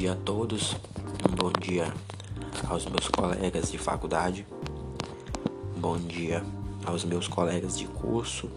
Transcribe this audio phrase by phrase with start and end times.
[0.00, 0.74] dia a todos,
[1.30, 1.92] um bom dia
[2.66, 4.46] aos meus colegas de faculdade,
[5.76, 6.42] bom dia
[6.86, 8.50] aos meus colegas de curso,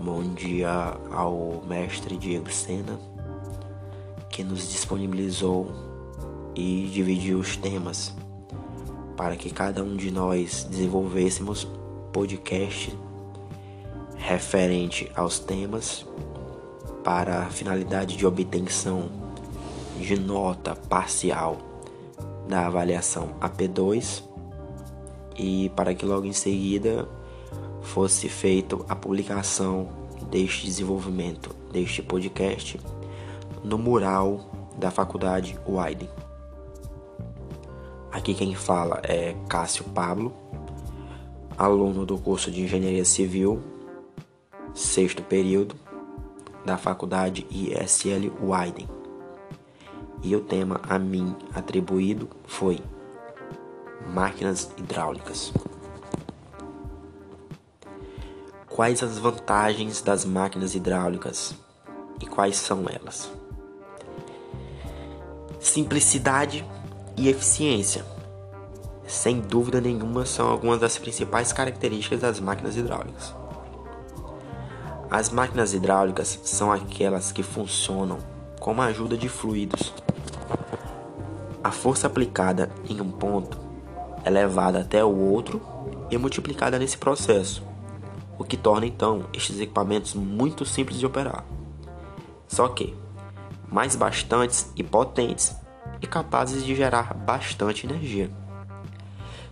[0.00, 3.00] bom dia ao mestre Diego Sena,
[4.30, 5.72] que nos disponibilizou
[6.54, 8.14] e dividiu os temas
[9.16, 11.66] para que cada um de nós desenvolvêssemos
[12.12, 12.96] podcast
[14.14, 16.06] referente aos temas
[17.02, 19.21] para a finalidade de obtenção
[20.02, 21.58] de nota parcial
[22.48, 24.22] da avaliação AP2
[25.38, 27.08] e para que logo em seguida
[27.80, 29.88] fosse feita a publicação
[30.30, 32.80] deste desenvolvimento deste podcast
[33.64, 36.08] no mural da faculdade Wyden.
[38.10, 40.32] Aqui quem fala é Cássio Pablo,
[41.56, 43.62] aluno do curso de Engenharia Civil,
[44.74, 45.74] sexto período,
[46.64, 49.01] da faculdade ISL Wyden.
[50.22, 52.80] E o tema a mim atribuído foi
[54.06, 55.52] Máquinas hidráulicas.
[58.68, 61.54] Quais as vantagens das máquinas hidráulicas
[62.20, 63.30] e quais são elas?
[65.60, 66.64] Simplicidade
[67.16, 68.04] e eficiência.
[69.06, 73.34] Sem dúvida nenhuma, são algumas das principais características das máquinas hidráulicas.
[75.10, 78.18] As máquinas hidráulicas são aquelas que funcionam
[78.58, 79.92] com a ajuda de fluidos.
[81.64, 83.56] A força aplicada em um ponto
[84.24, 85.62] é levada até o outro
[86.10, 87.62] e multiplicada nesse processo,
[88.36, 91.44] o que torna então estes equipamentos muito simples de operar.
[92.48, 92.94] Só que
[93.70, 95.56] mais bastantes e potentes
[96.00, 98.28] e capazes de gerar bastante energia.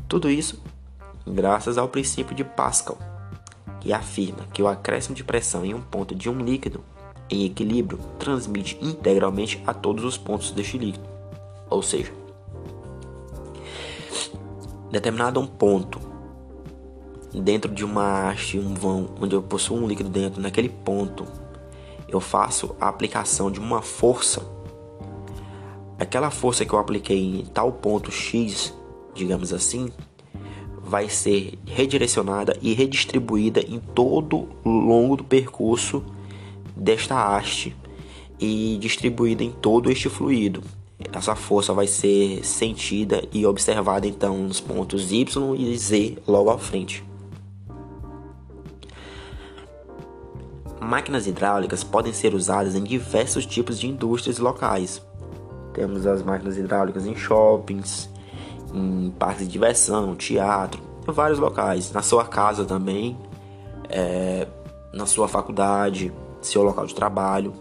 [0.08, 0.60] Tudo isso
[1.24, 2.98] graças ao princípio de Pascal
[3.80, 6.84] que afirma que o acréscimo de pressão em um ponto de um líquido
[7.30, 11.19] em equilíbrio transmite integralmente a todos os pontos deste líquido.
[11.70, 12.12] Ou seja,
[14.90, 16.00] determinado um ponto
[17.32, 21.24] dentro de uma haste, um vão, onde eu possuo um líquido dentro, naquele ponto
[22.08, 24.44] eu faço a aplicação de uma força.
[25.98, 28.74] Aquela força que eu apliquei em tal ponto X,
[29.14, 29.90] digamos assim,
[30.82, 36.02] vai ser redirecionada e redistribuída em todo o longo do percurso
[36.74, 37.76] desta haste
[38.40, 40.62] e distribuída em todo este fluido.
[41.12, 46.58] Essa força vai ser sentida e observada então nos pontos Y e Z logo à
[46.58, 47.04] frente.
[50.80, 55.02] Máquinas hidráulicas podem ser usadas em diversos tipos de indústrias locais.
[55.72, 58.08] Temos as máquinas hidráulicas em shoppings,
[58.74, 63.16] em parques de diversão, teatro, em vários locais, na sua casa também,
[63.88, 64.46] é,
[64.92, 67.52] na sua faculdade, seu local de trabalho.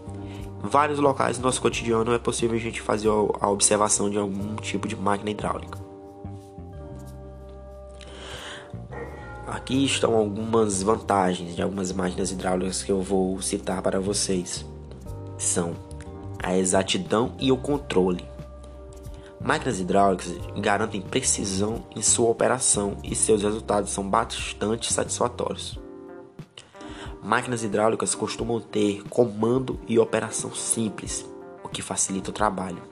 [0.62, 4.86] Vários locais do nosso cotidiano é possível a gente fazer a observação de algum tipo
[4.86, 5.78] de máquina hidráulica.
[9.46, 14.64] Aqui estão algumas vantagens de algumas máquinas hidráulicas que eu vou citar para vocês.
[15.38, 15.74] São
[16.42, 18.24] a exatidão e o controle.
[19.40, 25.78] Máquinas hidráulicas garantem precisão em sua operação e seus resultados são bastante satisfatórios.
[27.22, 31.28] Máquinas hidráulicas costumam ter comando e operação simples,
[31.62, 32.82] o que facilita o trabalho.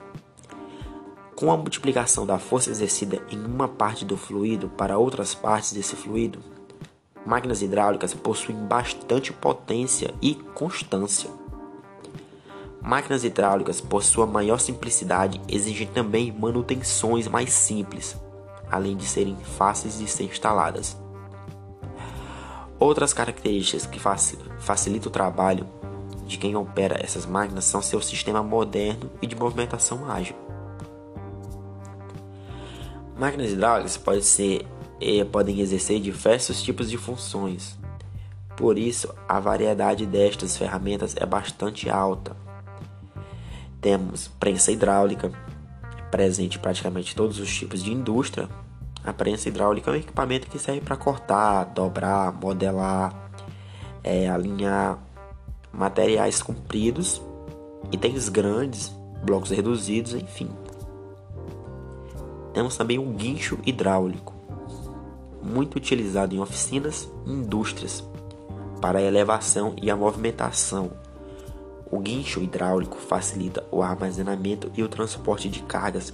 [1.35, 5.95] Com a multiplicação da força exercida em uma parte do fluido para outras partes desse
[5.95, 6.39] fluido,
[7.25, 11.31] máquinas hidráulicas possuem bastante potência e constância.
[12.79, 18.15] Máquinas hidráulicas, por sua maior simplicidade, exigem também manutenções mais simples,
[18.69, 20.95] além de serem fáceis de ser instaladas.
[22.79, 23.99] Outras características que
[24.59, 25.67] facilitam o trabalho
[26.25, 30.35] de quem opera essas máquinas são seu sistema moderno e de movimentação ágil.
[33.17, 34.65] Máquinas hidráulicas podem, ser,
[35.01, 37.77] eh, podem exercer diversos tipos de funções,
[38.55, 42.35] por isso a variedade destas ferramentas é bastante alta
[43.81, 45.31] temos prensa hidráulica,
[46.11, 48.49] presente em praticamente todos os tipos de indústria.
[49.03, 53.31] A prensa hidráulica é um equipamento que serve para cortar, dobrar, modelar,
[54.03, 54.99] é, alinhar
[55.71, 57.21] materiais compridos,
[57.91, 58.93] itens grandes,
[59.23, 60.49] blocos reduzidos, enfim.
[62.53, 64.33] Temos também o guincho hidráulico,
[65.41, 68.03] muito utilizado em oficinas e indústrias
[68.81, 70.91] para a elevação e a movimentação
[71.91, 76.13] o guincho hidráulico facilita o armazenamento e o transporte de cargas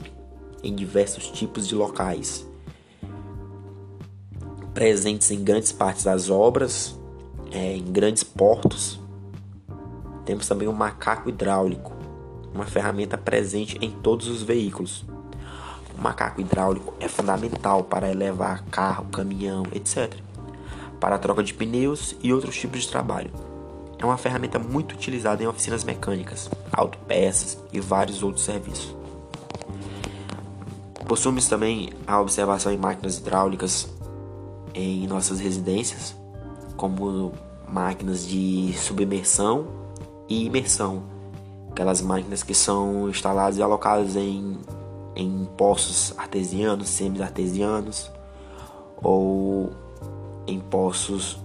[0.64, 2.48] em diversos tipos de locais,
[4.75, 7.00] presentes em grandes partes das obras,
[7.50, 9.00] é, em grandes portos.
[10.25, 11.94] Temos também o macaco hidráulico,
[12.54, 15.06] uma ferramenta presente em todos os veículos.
[15.98, 20.13] O macaco hidráulico é fundamental para elevar carro, caminhão, etc.,
[21.00, 23.31] para a troca de pneus e outros tipos de trabalho.
[23.98, 28.94] É uma ferramenta muito utilizada em oficinas mecânicas, autopeças e vários outros serviços.
[31.07, 33.95] Possuímos também a observação em máquinas hidráulicas
[34.75, 36.16] em nossas residências,
[36.75, 37.31] como
[37.68, 39.68] máquinas de submersão
[40.27, 41.04] e imersão,
[41.72, 44.60] aquelas máquinas que são instaladas e alocadas em,
[45.16, 48.12] em poços artesianos, semi-artesianos
[49.01, 49.72] ou
[50.45, 51.39] em poços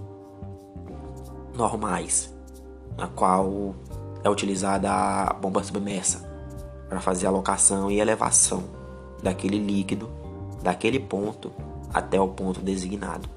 [1.55, 2.33] normais,
[2.97, 3.73] na qual
[4.23, 6.29] é utilizada a bomba submersa
[6.89, 8.63] para fazer a alocação e elevação
[9.23, 10.09] daquele líquido
[10.61, 11.51] daquele ponto
[11.93, 13.27] até o ponto designado.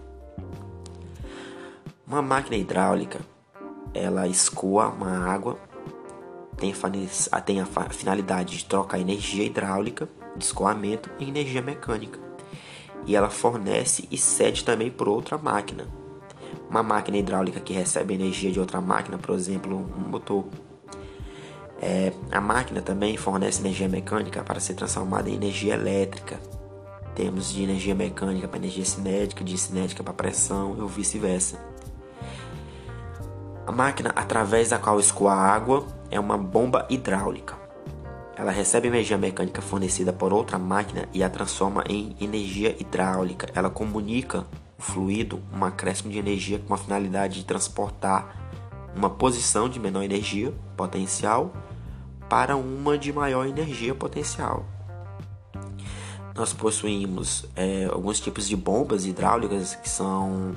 [2.06, 3.20] Uma máquina hidráulica,
[3.92, 5.58] ela escoa uma água,
[6.56, 6.72] tem
[7.32, 12.18] a, tem a finalidade de trocar energia hidráulica, de escoamento e energia mecânica.
[13.06, 15.86] E ela fornece e cede também por outra máquina.
[16.68, 20.44] Uma máquina hidráulica que recebe energia de outra máquina, por exemplo, um motor.
[21.80, 26.40] É, a máquina também fornece energia mecânica para ser transformada em energia elétrica,
[27.14, 31.58] temos de energia mecânica para energia cinética, de cinética para pressão e vice-versa.
[33.66, 37.56] A máquina através da qual escoa a água é uma bomba hidráulica.
[38.36, 43.48] Ela recebe energia mecânica fornecida por outra máquina e a transforma em energia hidráulica.
[43.54, 44.44] Ela comunica
[44.76, 48.44] o fluido, um acréscimo de energia com a finalidade de transportar
[48.94, 51.52] uma posição de menor energia potencial
[52.28, 54.66] para uma de maior energia potencial
[56.34, 60.56] nós possuímos é, alguns tipos de bombas hidráulicas que são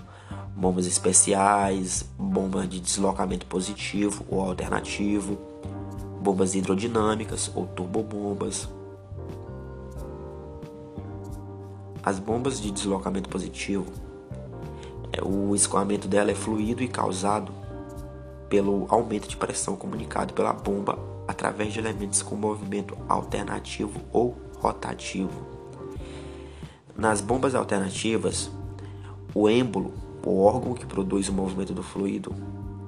[0.56, 5.38] bombas especiais, bombas de deslocamento positivo ou alternativo,
[6.20, 8.68] bombas hidrodinâmicas ou turbobombas.
[12.04, 13.86] As bombas de deslocamento positivo,
[15.14, 17.52] é, o escoamento dela é fluido e causado
[18.50, 20.98] pelo aumento de pressão comunicado pela bomba
[21.28, 25.57] através de elementos com movimento alternativo ou rotativo.
[26.98, 28.50] Nas bombas alternativas,
[29.32, 29.94] o êmbolo,
[30.26, 32.34] o órgão que produz o movimento do fluido,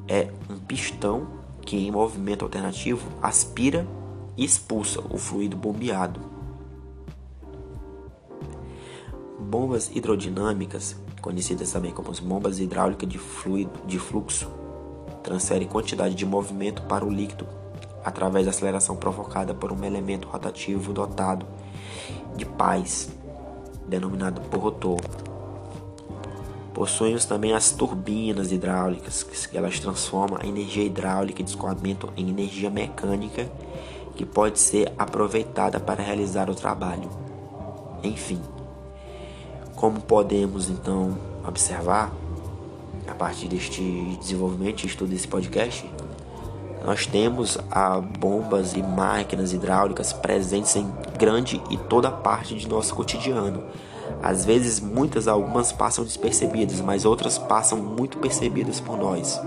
[0.07, 1.27] é um pistão
[1.61, 3.87] que, em movimento alternativo, aspira
[4.35, 6.19] e expulsa o fluido bombeado.
[9.37, 14.49] Bombas hidrodinâmicas, conhecidas também como as bombas hidráulicas de, fluido, de fluxo,
[15.21, 17.45] transferem quantidade de movimento para o líquido
[18.03, 21.45] através da aceleração provocada por um elemento rotativo dotado
[22.35, 23.18] de pás
[23.89, 24.99] denominado por rotor.
[26.73, 32.69] Possuímos também as turbinas hidráulicas, que elas transformam a energia hidráulica de escoamento em energia
[32.69, 33.49] mecânica
[34.15, 37.09] que pode ser aproveitada para realizar o trabalho.
[38.03, 38.41] Enfim,
[39.75, 42.13] como podemos então observar,
[43.07, 43.81] a partir deste
[44.19, 45.89] desenvolvimento e estudo desse podcast,
[46.85, 52.95] nós temos a bombas e máquinas hidráulicas presentes em grande e toda parte de nosso
[52.95, 53.63] cotidiano.
[54.23, 59.39] Às vezes, muitas algumas passam despercebidas, mas outras passam muito percebidas por nós.